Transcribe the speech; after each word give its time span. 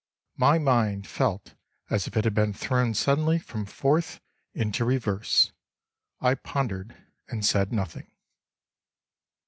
My 0.37 0.57
mind 0.57 1.05
felt 1.05 1.53
as 1.91 2.07
if 2.07 2.17
it 2.17 2.23
had 2.23 2.33
been 2.33 2.53
thrown 2.53 2.95
suddenly 2.95 3.37
from 3.37 3.67
fourth 3.67 4.19
into 4.51 4.83
reverse. 4.83 5.51
I 6.19 6.33
pondered 6.33 6.97
and 7.29 7.45
said 7.45 7.71
nothing. 7.71 8.09